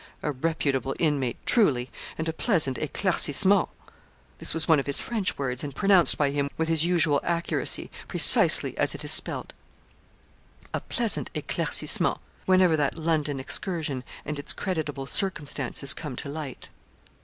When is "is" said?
9.05-9.11